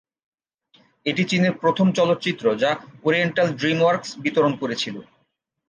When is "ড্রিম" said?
3.59-3.79